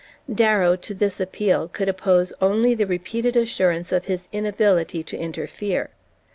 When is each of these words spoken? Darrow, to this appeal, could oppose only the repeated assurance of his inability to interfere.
Darrow, 0.33 0.75
to 0.77 0.95
this 0.95 1.19
appeal, 1.19 1.67
could 1.67 1.87
oppose 1.87 2.33
only 2.41 2.73
the 2.73 2.87
repeated 2.87 3.35
assurance 3.35 3.91
of 3.91 4.05
his 4.05 4.27
inability 4.31 5.03
to 5.03 5.15
interfere. 5.15 5.91